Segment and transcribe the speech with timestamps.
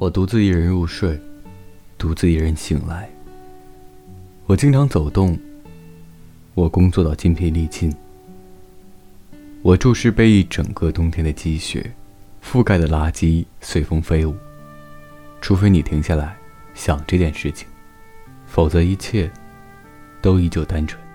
[0.00, 1.20] 我独自一人入睡
[1.98, 3.06] 独自一人醒来。
[4.46, 5.38] 我经常走动
[6.54, 7.94] 我工作到筋疲力尽。
[9.60, 11.92] 我注视被一整个冬天的积雪
[12.42, 14.34] 覆盖的垃圾随风飞舞。
[15.42, 16.34] 除非你停下来
[16.72, 17.68] 想这件事情
[18.46, 19.30] 否则一切
[20.22, 21.09] 都依旧单纯。